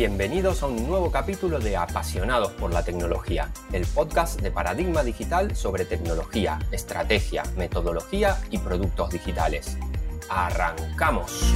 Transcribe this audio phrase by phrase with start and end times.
[0.00, 5.54] Bienvenidos a un nuevo capítulo de Apasionados por la Tecnología, el podcast de Paradigma Digital
[5.54, 9.76] sobre tecnología, estrategia, metodología y productos digitales.
[10.30, 11.52] ¡Arrancamos!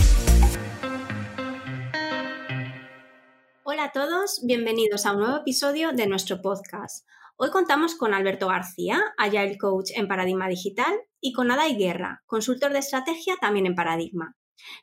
[3.63, 7.07] Hola a todos, bienvenidos a un nuevo episodio de nuestro podcast.
[7.37, 12.75] Hoy contamos con Alberto García, Agile Coach en Paradigma Digital, y con Adai Guerra, consultor
[12.75, 14.37] de estrategia también en Paradigma.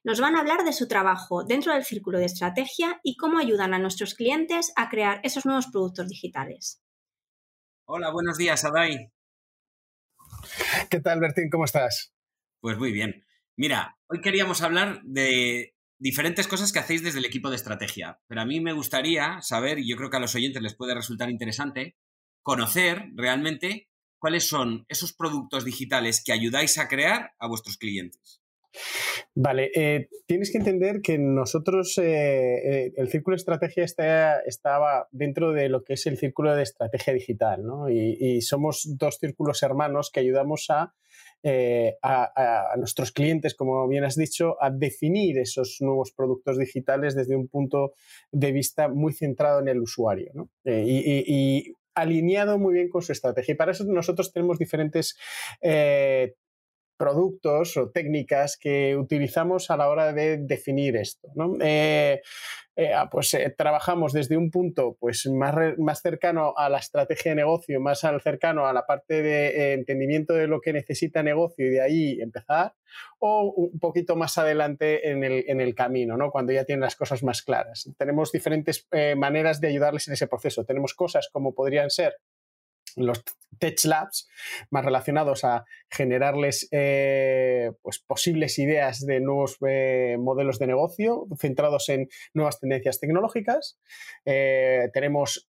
[0.04, 3.74] Nos van a hablar de su trabajo dentro del círculo de estrategia y cómo ayudan
[3.74, 6.82] a nuestros clientes a crear esos nuevos productos digitales.
[7.86, 9.12] Hola, buenos días, Adai.
[10.90, 11.50] ¿Qué tal, Bertín?
[11.50, 12.14] ¿Cómo estás?
[12.60, 13.26] Pues muy bien.
[13.58, 18.42] Mira, hoy queríamos hablar de diferentes cosas que hacéis desde el equipo de estrategia, pero
[18.42, 21.30] a mí me gustaría saber, y yo creo que a los oyentes les puede resultar
[21.30, 21.96] interesante,
[22.42, 28.41] conocer realmente cuáles son esos productos digitales que ayudáis a crear a vuestros clientes.
[29.34, 35.08] Vale, eh, tienes que entender que nosotros, eh, eh, el círculo de estrategia está, estaba
[35.12, 37.90] dentro de lo que es el círculo de estrategia digital, ¿no?
[37.90, 40.94] Y, somos dos círculos hermanos que ayudamos a,
[42.78, 47.94] nuestros clientes, como bien has dicho, a definir esos nuevos productos digitales desde un punto
[48.32, 50.50] de vista muy centrado en el usuario, ¿no?
[50.66, 53.54] y, alineado muy bien con su estrategia.
[53.54, 55.18] Y para eso nosotros tenemos diferentes
[57.02, 61.30] productos o técnicas que utilizamos a la hora de definir esto.
[61.60, 62.22] Eh,
[62.76, 67.32] eh, ah, pues eh, trabajamos desde un punto pues, más, más, cercano a la estrategia
[67.32, 71.66] de negocio, más al cercano a la parte de entendimiento de lo que necesita negocio
[71.66, 72.76] y de ahí empezar,
[73.18, 76.30] o un poquito más adelante en el, en el camino, ¿no?
[76.30, 77.90] cuando ya tienen las cosas más claras.
[77.98, 78.88] Tenemos diferentes
[79.18, 80.66] maneras de ayudarles en ese proceso.
[80.66, 82.14] Tenemos cosas como podrían ser
[82.96, 83.24] los
[83.60, 84.28] Tech Labs,
[84.70, 91.90] más relacionados a generarles eh, pues, posibles ideas de nuevos eh, modelos de negocio centrados
[91.90, 93.80] en nuevas tendencias tecnológicas.
[94.26, 95.50] Eh, tenemos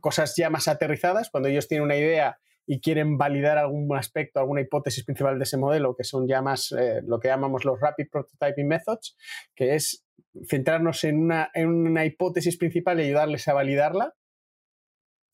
[0.00, 4.60] cosas ya más aterrizadas, cuando ellos tienen una idea y quieren validar algún aspecto, alguna
[4.60, 6.72] hipótesis principal de ese modelo, que son ya más
[7.04, 9.16] lo que llamamos los Rapid Prototyping Methods,
[9.56, 10.06] que es
[10.48, 14.14] centrarnos en una, en una hipótesis principal y ayudarles a validarla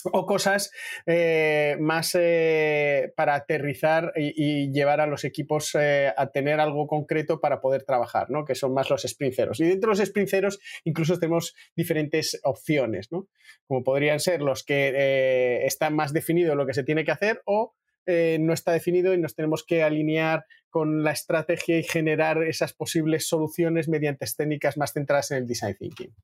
[0.05, 0.71] o cosas
[1.07, 7.41] eh, más eh, para aterrizar y, llevar a los equipos eh, a tener algo concreto
[7.41, 8.45] para poder trabajar, ¿no?
[8.45, 9.61] que son más los sprinceros.
[9.61, 13.29] Y dentro de los sprinceros incluso tenemos diferentes opciones, ¿no?
[13.67, 17.75] como podrían ser los que están más definidos lo que se tiene que hacer o
[18.07, 23.29] no está definido y nos tenemos que alinear con la estrategia y generar esas posibles
[23.29, 26.15] soluciones mediante técnicas más centradas en el design thinking.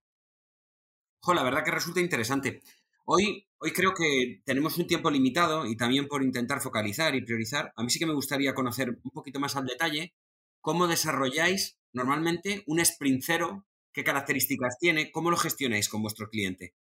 [1.20, 2.62] Jo, la verdad que resulta interesante.
[3.06, 7.72] Hoy, hoy creo que tenemos un tiempo limitado y también por intentar focalizar y priorizar,
[7.76, 10.14] a mí sí que me gustaría conocer un poquito más al detalle
[10.60, 16.74] cómo desarrolláis normalmente un sprint cero, qué características tiene, cómo lo gestionáis con vuestro cliente.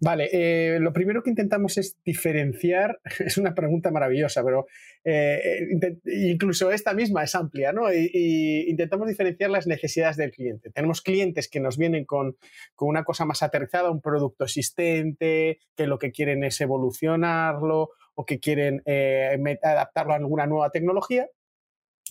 [0.00, 4.66] Vale, eh, lo primero que intentamos es diferenciar, es una pregunta maravillosa, pero
[5.04, 5.68] eh,
[6.04, 7.92] incluso esta misma es amplia, ¿no?
[7.92, 10.70] Y, intentamos diferenciar las necesidades del cliente.
[10.70, 12.36] Tenemos clientes que nos vienen con,
[12.80, 18.40] una cosa más aterrizada, un producto existente, que lo que quieren es evolucionarlo o que
[18.40, 21.28] quieren eh, adaptarlo a alguna nueva tecnología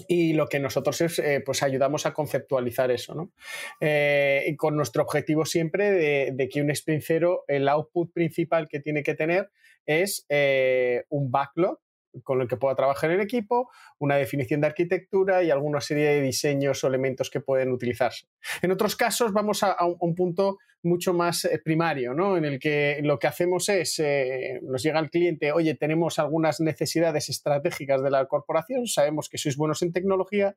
[0.08, 3.32] y lo que nosotros es, eh, pues ayudamos a conceptualizar eso, ¿no?
[3.80, 9.04] Eh, con nuestro objetivo siempre de, que un sprint cero, el output principal que tiene
[9.04, 9.52] que tener
[9.86, 11.80] es eh, un backlog
[12.24, 13.70] con el que pueda trabajar el equipo,
[14.00, 18.28] una definición de arquitectura y alguna serie de diseños o elementos que pueden utilizarse.
[18.62, 22.38] En otros casos vamos a, un, punto mucho más eh, primario, ¿no?
[22.38, 26.60] en el que lo que hacemos es, eh, nos llega el cliente, oye, tenemos algunas
[26.60, 30.56] necesidades estratégicas de la corporación, sabemos que sois buenos en tecnología,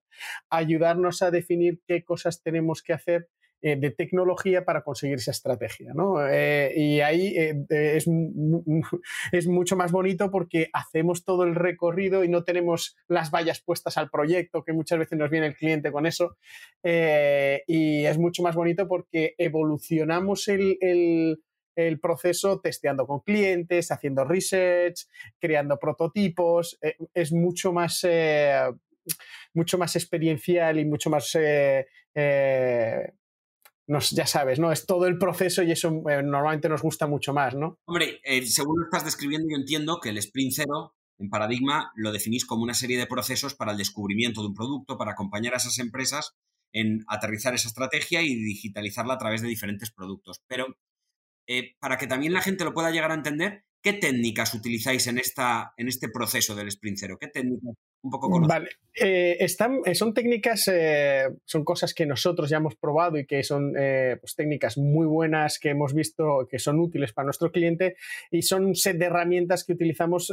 [0.50, 3.28] ayudarnos a definir qué cosas tenemos que hacer
[3.62, 5.94] eh, de tecnología para conseguir esa estrategia.
[5.94, 6.16] ¿no?
[6.28, 8.06] Eh, y ahí eh, es,
[9.32, 13.96] es, mucho más bonito porque hacemos todo el recorrido y no tenemos las vallas puestas
[13.96, 16.36] al proyecto, que muchas veces nos viene el cliente con eso.
[16.84, 21.38] y es mucho más bonito porque evolucionamos el,
[21.74, 25.06] el proceso testeando con clientes, haciendo research,
[25.40, 26.78] creando prototipos.
[27.14, 28.06] es mucho más
[29.54, 31.34] mucho más experiencial y mucho más
[33.86, 34.72] nos, ya sabes, ¿no?
[34.72, 37.78] Es todo el proceso y eso normalmente nos gusta mucho más, ¿no?
[37.86, 42.44] Hombre, según lo estás describiendo, yo entiendo que el sprint cero en Paradigma lo definís
[42.44, 45.78] como una serie de procesos para el descubrimiento de un producto, para acompañar a esas
[45.78, 46.34] empresas
[46.72, 50.42] en aterrizar esa estrategia y digitalizarla a través de diferentes productos.
[50.46, 50.76] Pero
[51.78, 55.72] para que también la gente lo pueda llegar a entender, ¿Qué técnicas utilizáis en, esta,
[55.76, 57.18] en este proceso del sprint cero?
[57.20, 57.76] ¿Qué técnicas
[58.94, 63.42] eh, están, eh, son técnicas, eh, son cosas que nosotros ya hemos probado y que
[63.42, 67.96] son pues, técnicas muy buenas que hemos visto que son útiles para nuestro cliente
[68.30, 70.32] y son un set de herramientas que utilizamos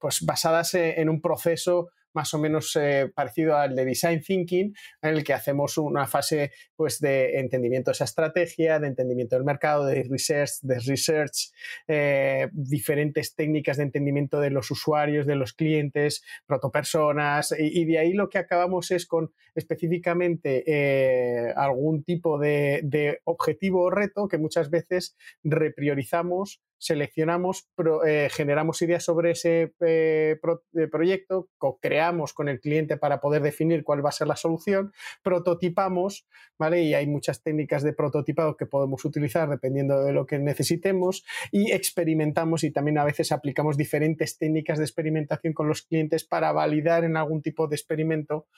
[0.00, 5.10] pues, basadas en un proceso más o menos eh, parecido al de Design Thinking, en
[5.10, 9.86] el que hacemos una fase pues, de entendimiento de esa estrategia, de entendimiento del mercado,
[9.86, 11.52] de research, de research
[11.88, 18.12] eh, diferentes técnicas de entendimiento de los usuarios, de los clientes, protopersonas, y, de ahí
[18.12, 24.70] lo que acabamos es con específicamente eh, algún tipo de objetivo o reto que muchas
[24.70, 27.68] veces repriorizamos seleccionamos,
[28.04, 30.36] eh, generamos ideas sobre ese eh,
[30.74, 34.92] eh, proyecto, co-creamos con el cliente para poder definir cuál va a ser la solución,
[35.22, 36.26] prototipamos,
[36.58, 36.82] ¿vale?
[36.82, 41.70] Y hay muchas técnicas de prototipado que podemos utilizar dependiendo de lo que necesitemos y
[41.70, 47.04] experimentamos y también a veces aplicamos diferentes técnicas de experimentación con los clientes para validar
[47.04, 48.48] en algún tipo de experimento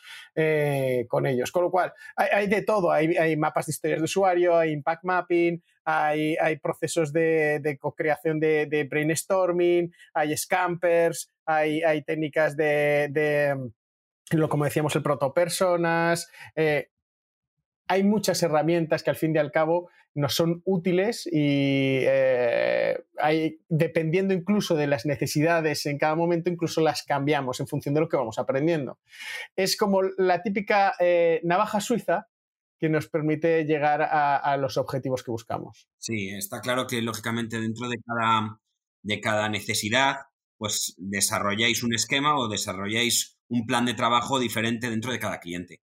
[1.08, 1.52] con ellos.
[1.52, 5.62] Con lo cual, hay, de todo, hay mapas de historias de usuario, hay impact mapping,
[5.84, 13.56] hay, procesos de, co-creación de, brainstorming, hay scampers, hay, técnicas de,
[14.30, 16.30] lo como decíamos, el protopersonas.
[16.56, 16.88] Eh,
[17.86, 22.98] hay muchas herramientas que al fin y al cabo nos son útiles y eh,
[23.68, 28.08] dependiendo incluso de las necesidades en cada momento, incluso las cambiamos en función de lo
[28.08, 28.98] que vamos aprendiendo.
[29.56, 32.28] Es como la típica eh, navaja suiza
[32.78, 35.88] que nos permite llegar a, los objetivos que buscamos.
[35.98, 38.60] Sí, está claro que lógicamente dentro de cada,
[39.02, 40.16] de cada necesidad,
[40.58, 45.80] pues desarrolláis un esquema o desarrolláis un plan de trabajo diferente dentro de cada cliente.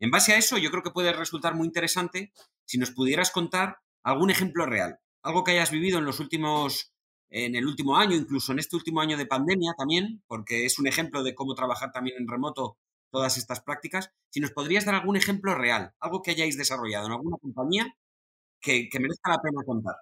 [0.00, 2.32] En base a eso, yo creo que puede resultar muy interesante
[2.64, 6.94] si nos pudieras contar algún ejemplo real, algo que hayas vivido en los últimos
[7.30, 10.86] en el último año, incluso en este último año de pandemia también, porque es un
[10.86, 12.78] ejemplo de cómo trabajar también en remoto
[13.14, 17.12] todas estas prácticas, si nos podrías dar algún ejemplo real, algo que hayáis desarrollado en
[17.12, 17.94] alguna compañía
[18.60, 19.94] que, merezca la pena contar.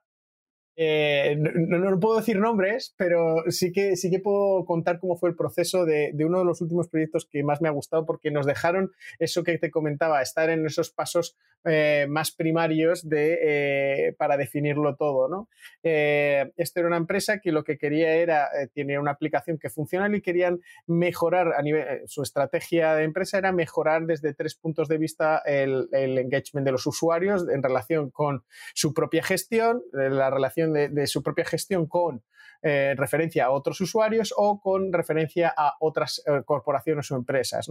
[0.74, 5.36] Eh, no, puedo decir nombres, pero sí que, sí que puedo contar cómo fue el
[5.36, 8.92] proceso de, uno de los últimos proyectos que más me ha gustado porque nos dejaron
[9.18, 14.96] eso que te comentaba, estar en esos pasos eh, más primarios de, eh, para definirlo
[14.96, 15.28] todo.
[15.28, 15.48] ¿no?
[15.82, 20.20] esto era una empresa que lo que quería era, tiene una aplicación que funciona y
[20.20, 25.42] querían mejorar a nivel, su estrategia de empresa era mejorar desde tres puntos de vista
[25.44, 31.06] el, el engagement de los usuarios en relación con su propia gestión, la relación de,
[31.06, 32.22] su propia gestión con
[32.64, 37.68] eh, referencia a otros usuarios o con referencia a otras eh, corporaciones o empresas.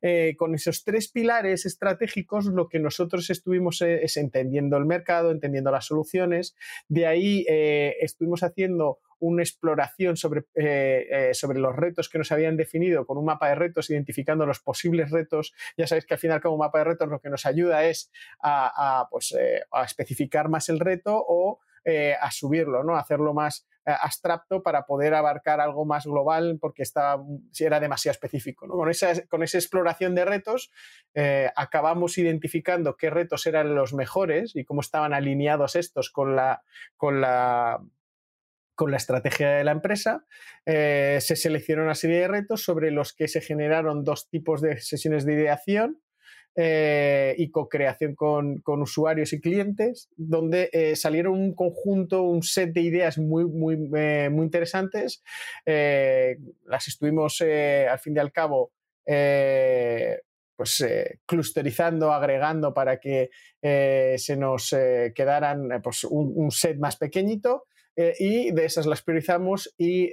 [0.00, 5.70] Eh, con esos tres pilares estratégicos, lo que nosotros estuvimos es entendiendo el mercado, entendiendo
[5.70, 6.56] las soluciones.
[6.88, 10.44] De ahí estuvimos haciendo una exploración sobre,
[11.32, 15.10] sobre, los retos que nos habían definido con un mapa de retos, identificando los posibles
[15.10, 15.52] retos.
[15.76, 18.10] Ya sabéis que al final, como mapa de retos, lo que nos ayuda es
[18.42, 19.36] a, pues,
[19.70, 22.96] a especificar más el reto o eh, a subirlo, ¿no?
[22.96, 27.20] Hacerlo más eh, abstracto para poder abarcar algo más global porque estaba,
[27.50, 28.68] si era demasiado específico.
[28.68, 30.70] Con, esa, con esa exploración de retos
[31.14, 36.62] eh, acabamos identificando qué retos eran los mejores y cómo estaban alineados estos con la,
[36.96, 37.80] con la,
[38.76, 40.24] con la estrategia de la empresa.
[40.64, 45.26] se seleccionó una serie de retos sobre los que se generaron dos tipos de sesiones
[45.26, 46.00] de ideación
[46.54, 52.82] eh, y co-creación con, usuarios y clientes, donde eh, salieron un conjunto, un set de
[52.82, 55.22] ideas muy, muy, eh, muy interesantes.
[55.64, 58.72] las estuvimos al fin y al cabo
[60.54, 60.84] pues
[61.24, 63.30] clusterizando, agregando para que
[63.62, 64.76] se nos
[65.14, 67.64] quedaran pues, un, set más pequeñito
[67.96, 70.10] y de esas las priorizamos y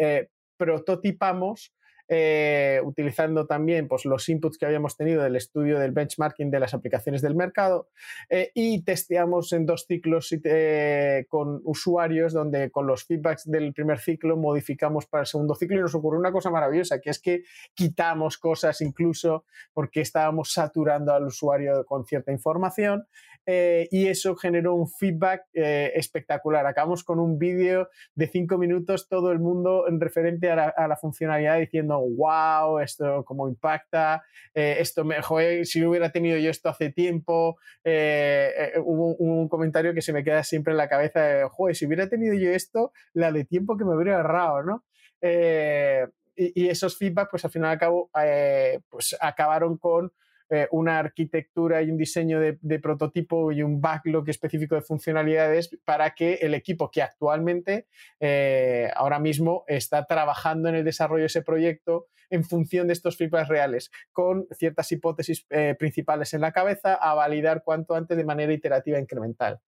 [0.56, 1.74] prototipamos
[2.12, 6.74] eh, utilizando también pues, los inputs que habíamos tenido del estudio del benchmarking de las
[6.74, 7.90] aplicaciones del mercado
[8.32, 14.00] eh, y testeamos en dos ciclos eh, con usuarios donde con los feedbacks del primer
[14.00, 17.44] ciclo modificamos para el segundo ciclo y nos ocurrió una cosa maravillosa que es que
[17.76, 23.06] quitamos cosas incluso porque estábamos saturando al usuario con cierta información
[23.46, 26.68] y eso generó un feedback espectacular.
[26.68, 30.88] Acabamos con un vídeo de cinco minutos, todo el mundo en referente a la, a
[30.88, 31.99] la funcionalidad diciendo.
[32.02, 32.80] ¡Wow!
[32.80, 38.74] Esto cómo impacta, eh, esto me, joder, si hubiera tenido yo esto hace tiempo, eh,
[38.84, 42.34] hubo un comentario que se me queda siempre en la cabeza, joder, si hubiera tenido
[42.34, 44.84] yo esto, la de tiempo que me hubiera ahorrado, ¿no?
[45.22, 50.14] Y, esos feedback, pues al final y pues acabaron con
[50.50, 56.16] eh, una arquitectura y un diseño de, prototipo y un backlog específico de funcionalidades para
[56.16, 57.88] que el equipo que actualmente
[58.20, 63.18] eh, ahora mismo está trabajando en el desarrollo de ese proyecto en función de estos
[63.18, 68.24] feedbacks reales, con ciertas hipótesis eh, principales en la cabeza a validar cuanto antes de
[68.24, 69.60] manera iterativa e incremental.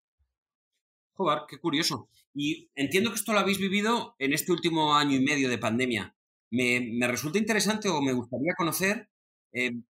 [1.12, 2.08] Joder, qué curioso.
[2.34, 6.14] Y entiendo que esto lo habéis vivido en este último año y medio de pandemia.
[6.50, 9.10] Me, resulta interesante o me gustaría conocer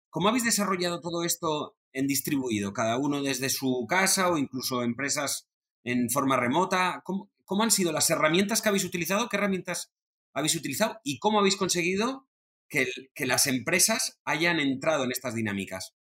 [0.10, 2.74] ¿Cómo habéis desarrollado todo esto en distribuido?
[2.74, 5.48] Cada uno desde su casa o incluso empresas
[5.84, 7.02] en forma remota.
[7.04, 7.30] ¿Cómo,
[7.64, 9.30] han sido las herramientas que habéis utilizado?
[9.30, 9.92] ¿Qué herramientas
[10.34, 11.00] habéis utilizado?
[11.04, 12.28] ¿Y cómo habéis conseguido
[12.70, 12.88] que,
[13.26, 15.96] las empresas hayan entrado en estas dinámicas?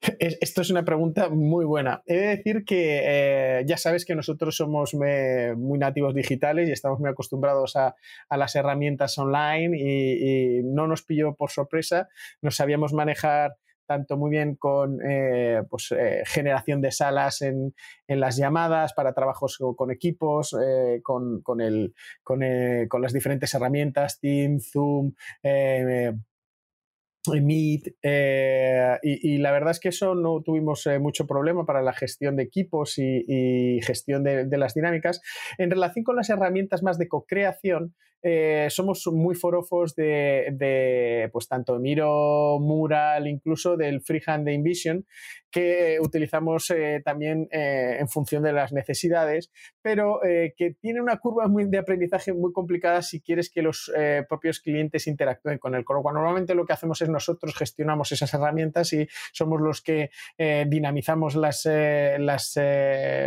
[0.18, 2.02] Esto es una pregunta muy buena.
[2.06, 7.00] He de decir que eh, ya sabes que nosotros somos muy nativos digitales y estamos
[7.00, 7.94] muy acostumbrados a,
[8.30, 12.08] las herramientas online y, no nos pilló por sorpresa.
[12.42, 17.72] Nos sabíamos manejar tanto muy bien con eh, pues, eh, generación de salas en,
[18.08, 20.56] las llamadas para trabajos con, equipos,
[21.02, 21.58] con, con,
[22.24, 25.12] con, las diferentes herramientas, Team, Zoom,
[27.28, 31.92] Meet, eh, y, la verdad es que eso no tuvimos eh, mucho problema para la
[31.92, 35.20] gestión de equipos y, gestión de, las dinámicas.
[35.58, 37.94] En relación con las herramientas más de co-creación,
[38.28, 45.06] eh, somos muy forofos de, pues tanto Miro, Mural, incluso del Freehand de InVision,
[45.48, 51.46] que utilizamos eh, también eh, en función de las necesidades, pero que tiene una curva
[51.48, 53.92] de aprendizaje muy complicada si quieres que los
[54.28, 56.02] propios clientes interactúen con el coro.
[56.02, 60.10] Normalmente lo que hacemos es nosotros gestionamos esas herramientas y somos los que
[60.66, 62.58] dinamizamos las, las,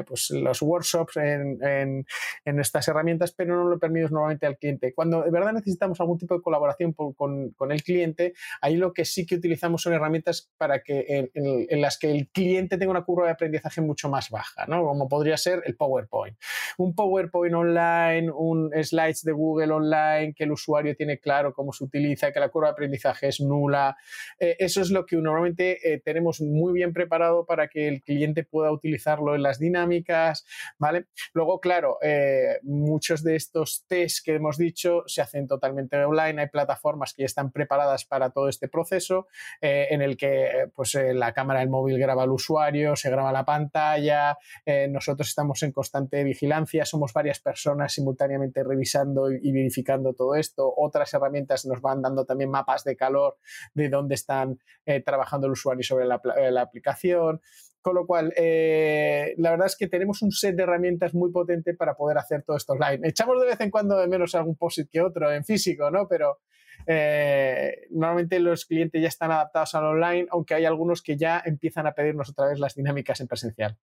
[0.06, 2.06] pues, los workshops en, en,
[2.44, 6.18] en, estas herramientas, pero no lo permitimos normalmente al cliente cuando de verdad necesitamos algún
[6.18, 10.82] tipo de colaboración con, el cliente, ahí lo que sí que utilizamos son herramientas para
[10.82, 14.84] que en, las que el cliente tenga una curva de aprendizaje mucho más baja, ¿no?
[14.84, 16.38] Como podría ser el PowerPoint.
[16.78, 21.84] Un PowerPoint online, un slides de Google online, que el usuario tiene claro cómo se
[21.84, 23.98] utiliza, que la curva de aprendizaje es nula.
[24.40, 28.44] Eh, eso es lo que normalmente eh, tenemos muy bien preparado para que el cliente
[28.44, 30.46] pueda utilizarlo en las dinámicas,
[30.78, 31.06] ¿vale?
[31.34, 36.42] Luego, claro, eh, muchos de estos tests que hemos dicho se hacen totalmente online.
[36.42, 39.28] Hay plataformas que ya están preparadas para todo este proceso,
[39.62, 43.32] eh, en el que pues, eh, la cámara del móvil graba al usuario, se graba
[43.32, 50.14] la pantalla, eh, nosotros estamos en constante vigilancia, somos varias personas simultáneamente revisando y, verificando
[50.14, 50.74] todo esto.
[50.76, 53.38] Otras herramientas nos van dando también mapas de calor
[53.74, 54.60] de dónde están
[55.06, 56.22] trabajando el usuario sobre la,
[56.52, 57.42] la aplicación.
[57.82, 61.74] Con lo cual, eh, la verdad es que tenemos un set de herramientas muy potente
[61.74, 63.08] para poder hacer todo esto online.
[63.08, 66.08] Echamos de vez en cuando de menos algún POSIT que otro en físico, ¿no?
[66.08, 66.40] Pero
[66.88, 71.88] eh, normalmente los clientes ya están adaptados al online, aunque hay algunos que ya empiezan
[71.88, 73.78] a pedirnos otra vez las dinámicas en presencial.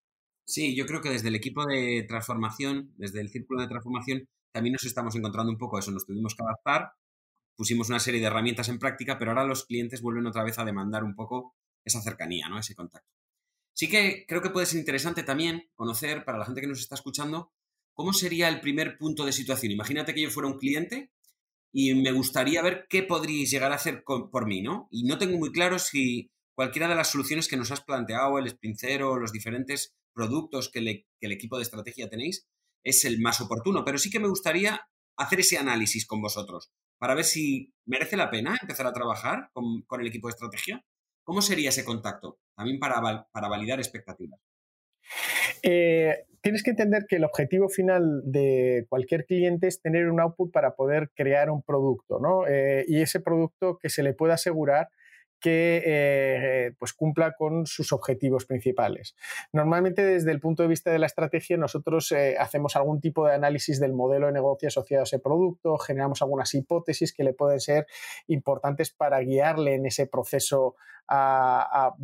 [0.44, 4.74] Sí, yo creo que desde el equipo de transformación, desde el círculo de transformación, también
[4.74, 5.90] nos estamos encontrando un poco eso.
[5.90, 6.92] Nos tuvimos que adaptar,
[7.56, 10.64] pusimos una serie de herramientas en práctica, pero ahora los clientes vuelven otra vez a
[10.64, 12.58] demandar un poco esa cercanía, ¿no?
[12.58, 13.15] Ese contacto.
[13.76, 16.94] Sí que creo que puede ser interesante también conocer, para la gente que nos está
[16.94, 17.52] escuchando,
[17.92, 19.70] cómo sería el primer punto de situación.
[19.70, 21.12] Imagínate que yo fuera un cliente
[21.74, 24.88] y me gustaría ver qué podríais llegar a hacer por mí, ¿no?
[24.90, 28.48] Y no tengo muy claro si cualquiera de las soluciones que nos has planteado, el
[28.48, 30.78] Sprincero, los diferentes productos que,
[31.20, 32.46] el equipo de estrategia tenéis,
[32.82, 33.84] es el más oportuno.
[33.84, 38.30] Pero sí que me gustaría hacer ese análisis con vosotros para ver si merece la
[38.30, 40.82] pena empezar a trabajar con el equipo de estrategia.
[41.26, 42.38] ¿Cómo sería ese contacto?
[42.54, 44.40] También para, para validar expectativas.
[45.60, 50.52] Eh, tienes que entender que el objetivo final de cualquier cliente es tener un output
[50.52, 52.46] para poder crear un producto, ¿no?
[52.46, 54.88] Eh, y ese producto que se le pueda asegurar
[55.40, 59.14] que eh, pues cumpla con sus objetivos principales.
[59.52, 63.34] Normalmente desde el punto de vista de la estrategia nosotros eh, hacemos algún tipo de
[63.34, 67.60] análisis del modelo de negocio asociado a ese producto, generamos algunas hipótesis que le pueden
[67.60, 67.86] ser
[68.26, 70.76] importantes para guiarle en ese proceso
[71.08, 71.94] a,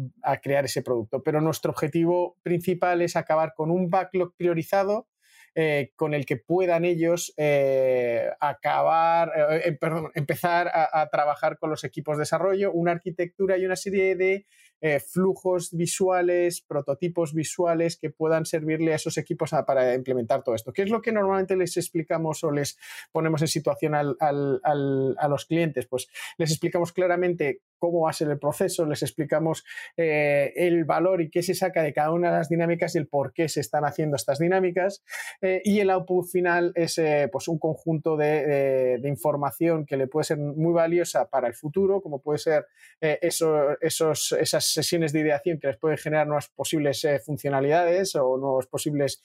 [0.43, 1.23] crear ese producto.
[1.23, 5.09] Pero nuestro objetivo principal es acabar con un backlog priorizado
[5.55, 11.85] eh, con el que puedan ellos eh, acabar, eh, perdón, empezar a, trabajar con los
[11.85, 14.47] equipos de desarrollo, una arquitectura y una serie de
[14.83, 20.73] eh, flujos visuales, prototipos visuales que puedan servirle a esos equipos para implementar todo esto.
[20.73, 22.77] ¿Qué es lo que normalmente les explicamos o les
[23.13, 25.87] ponemos en situación a los clientes?
[25.87, 29.65] Pues les explicamos claramente cómo va a ser el proceso, les explicamos
[29.97, 33.09] eh, el valor y qué se saca de cada una de las dinámicas y el
[33.09, 35.03] por qué se están haciendo estas dinámicas.
[35.41, 40.25] Eh, y el output final es eh, pues un conjunto de, información que le puede
[40.25, 42.67] ser muy valiosa para el futuro, como puede ser
[43.01, 49.23] esos, esas sesiones de ideación que les pueden generar nuevas posibles funcionalidades o nuevos posibles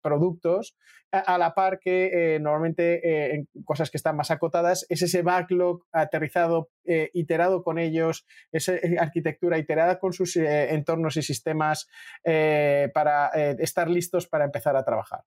[0.00, 0.76] productos
[1.10, 6.70] a la par que normalmente en cosas que están más acotadas es ese backlog aterrizado,
[6.84, 11.88] iterado con ellos, esa eh, arquitectura iterada con sus eh, entornos y sistemas
[12.24, 15.24] eh, para estar listos para empezar a trabajar.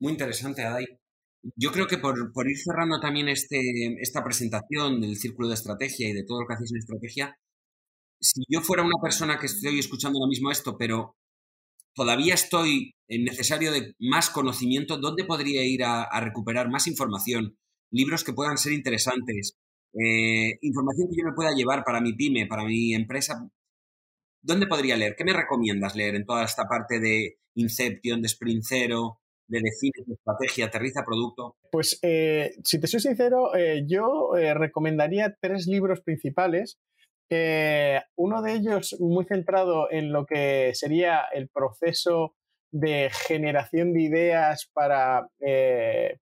[0.00, 0.86] Muy interesante, Adai.
[1.56, 2.16] Yo creo que por,
[2.48, 3.60] ir cerrando también este,
[4.00, 7.36] esta presentación del círculo de estrategia y de todo lo que hacéis en estrategia,
[8.20, 11.16] si yo fuera una persona que estoy escuchando ahora mismo esto, pero
[11.94, 17.56] todavía estoy en necesario de más conocimiento, ¿dónde podría ir a, recuperar más información?
[17.90, 19.56] Libros que puedan ser interesantes,
[19.94, 23.48] eh, información que yo me pueda llevar para mi pyme, para mi empresa,
[24.42, 25.14] ¿dónde podría leer?
[25.16, 28.64] ¿Qué me recomiendas leer en toda esta parte de Inception, de Sprint
[29.50, 31.56] de define tu estrategia, aterriza producto?
[31.70, 36.78] Pues eh, si te soy sincero, eh, yo recomendaría tres libros principales.
[38.16, 42.34] uno de ellos muy centrado en lo que sería el proceso
[42.72, 45.28] de generación de ideas para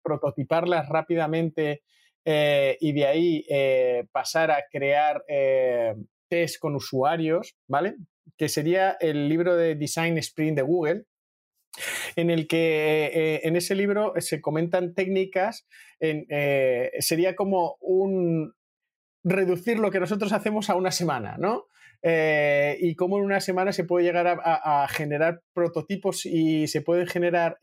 [0.02, 1.84] prototiparlas rápidamente
[2.28, 5.94] eh, y de ahí eh, pasar a crear eh,
[6.28, 7.98] test con usuarios, ¿vale?
[8.36, 11.04] Que sería el libro de Design Sprint de Google,
[12.16, 15.68] en el que en ese libro se comentan técnicas,
[17.00, 18.54] sería como un
[19.24, 21.68] reducir lo que nosotros hacemos a una semana, ¿no?
[22.04, 27.58] y cómo en una semana se puede llegar a, generar prototipos y se pueden generar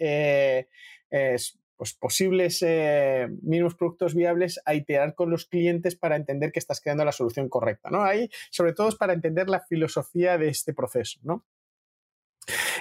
[1.83, 6.81] pues, posibles eh, mínimos productos viables a iterar con los clientes para entender que estás
[6.81, 7.90] creando la solución correcta.
[7.90, 8.04] ¿no?
[8.04, 11.19] Ahí, sobre todo, es para entender la filosofía de este proceso.
[11.25, 11.45] ¿no?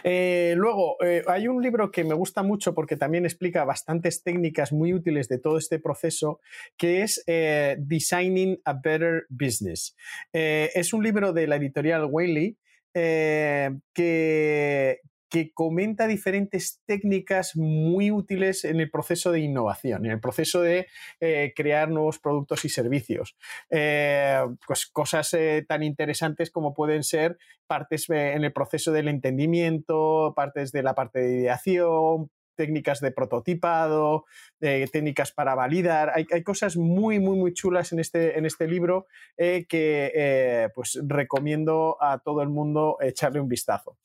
[0.04, 4.72] Eh, luego, eh, hay un libro que me gusta mucho porque también explica bastantes técnicas
[4.72, 6.40] muy útiles de todo este proceso,
[6.78, 9.96] que es Designing a Better Business.
[10.34, 12.58] es un libro de la editorial Whaley
[12.94, 15.00] que,
[15.32, 20.88] que comenta diferentes técnicas muy útiles en el proceso de innovación, en el proceso de
[21.22, 23.38] eh, crear nuevos productos y servicios.
[23.70, 30.34] Eh, pues cosas eh, tan interesantes como pueden ser partes en el proceso del entendimiento,
[30.36, 34.26] partes de la parte de ideación, técnicas de prototipado,
[34.60, 36.12] técnicas para validar.
[36.14, 42.20] Hay, cosas muy, muy, muy chulas en este, en este libro que pues recomiendo a
[42.20, 43.98] todo el mundo echarle un vistazo.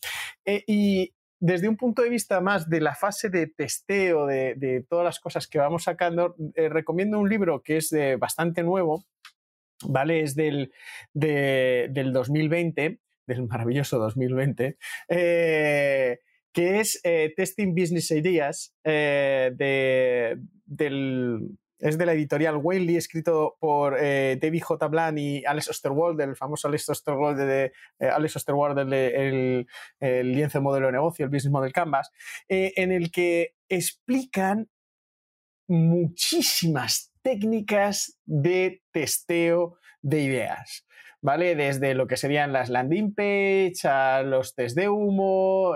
[0.46, 5.20] y desde un punto de vista más de la fase de testeo de, todas las
[5.20, 9.04] cosas que vamos sacando, eh, recomiendo un libro que es de bastante nuevo,
[9.84, 10.20] ¿vale?
[10.20, 10.72] Es del,
[11.12, 16.18] del 2020, del maravilloso 2020, eh,
[16.52, 23.96] que es eh, Testing Business Ideas de, del es de la editorial Whaley, escrito por
[24.00, 24.88] eh, David J.
[24.88, 29.66] Bland y Alex Osterwald, el famoso Alex Osterwald de, eh, Alex del
[30.00, 32.10] el, lienzo modelo de negocio, el Business Model Canvas,
[32.48, 34.68] eh, en el que explican
[35.68, 40.86] muchísimas técnicas de testeo de ideas.
[41.22, 41.56] ¿Vale?
[41.56, 45.74] Desde lo que serían las landing page a los test de humo,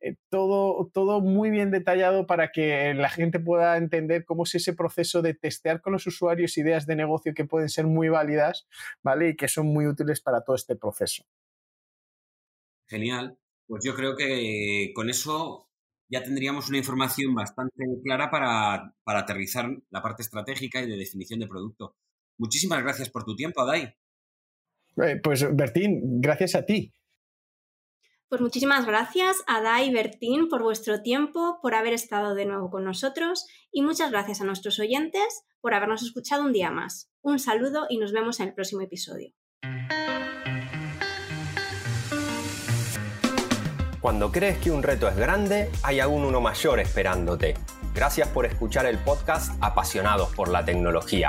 [0.00, 4.74] eh, todo, todo muy bien detallado para que la gente pueda entender cómo es ese
[4.74, 8.66] proceso de testear con los usuarios ideas de negocio que pueden ser muy válidas,
[9.02, 9.30] ¿vale?
[9.30, 11.24] Y que son muy útiles para todo este proceso.
[12.88, 13.38] Genial.
[13.66, 15.68] Pues yo creo que con eso
[16.08, 21.40] ya tendríamos una información bastante clara para, para aterrizar la parte estratégica y de definición
[21.40, 21.96] de producto.
[22.38, 23.96] Muchísimas gracias por tu tiempo, Adai.
[25.02, 26.92] Eh, pues Bertín, gracias a ti.
[28.28, 32.82] Pues muchísimas gracias a Dai Bertín por vuestro tiempo, por haber estado de nuevo con
[32.82, 37.08] nosotros y muchas gracias a nuestros oyentes por habernos escuchado un día más.
[37.22, 39.32] Un saludo y nos vemos en el próximo episodio.
[44.00, 47.54] Cuando crees que un reto es grande, hay aún uno mayor esperándote.
[47.94, 51.28] Gracias por escuchar el podcast Apasionados por la Tecnología.